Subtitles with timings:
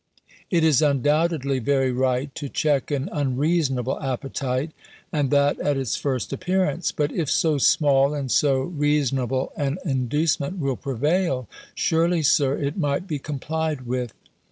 [0.49, 4.71] It is undoubtedly very right, to check an unreasonable appetite,
[5.13, 6.91] and that at its first appearance.
[6.91, 13.05] But if so small and so reasonable an inducement will prevail, surely, Sir, it might
[13.05, 14.11] be complied with.